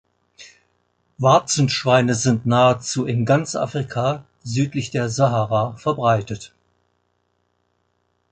Warzenschweine 1.19 2.15
sind 2.15 2.47
nahezu 2.47 3.05
in 3.05 3.23
ganz 3.23 3.55
Afrika 3.55 4.25
südlich 4.41 4.89
der 4.89 5.09
Sahara 5.09 5.77
verbreitet. 5.77 6.55